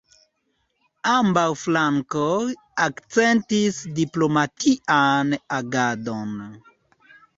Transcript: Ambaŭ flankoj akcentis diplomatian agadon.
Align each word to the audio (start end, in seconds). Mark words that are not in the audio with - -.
Ambaŭ 1.15 1.43
flankoj 1.63 2.47
akcentis 2.85 3.77
diplomatian 4.01 5.33
agadon. 5.59 6.35